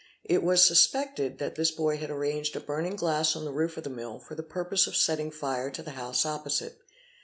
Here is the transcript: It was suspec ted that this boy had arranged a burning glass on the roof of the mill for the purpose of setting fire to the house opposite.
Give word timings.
It 0.23 0.41
was 0.41 0.61
suspec 0.67 1.15
ted 1.17 1.37
that 1.37 1.53
this 1.53 1.69
boy 1.69 1.97
had 1.97 2.09
arranged 2.09 2.55
a 2.55 2.59
burning 2.59 2.95
glass 2.95 3.35
on 3.35 3.45
the 3.45 3.51
roof 3.53 3.77
of 3.77 3.83
the 3.83 3.91
mill 3.91 4.17
for 4.17 4.33
the 4.33 4.41
purpose 4.41 4.87
of 4.87 4.95
setting 4.95 5.29
fire 5.29 5.69
to 5.69 5.83
the 5.83 5.91
house 5.91 6.25
opposite. 6.25 6.79